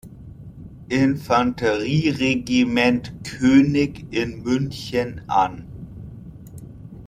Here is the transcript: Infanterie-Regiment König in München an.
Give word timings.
Infanterie-Regiment 0.89 3.13
König 3.23 4.07
in 4.09 4.41
München 4.41 5.21
an. 5.27 5.67